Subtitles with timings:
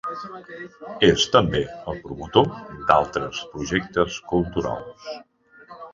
[1.07, 1.59] És també
[1.93, 2.49] el promotor
[2.89, 5.13] d'altres projectes culturals.